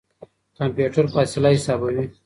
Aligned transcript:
کمپيوټر 0.57 1.05
فاصله 1.13 1.49
حسابوي. 1.55 2.03